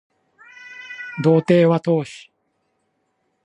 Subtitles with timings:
[1.23, 2.31] 道程は遠し